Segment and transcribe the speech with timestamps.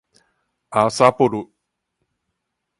[0.69, 1.51] 阿沙不魯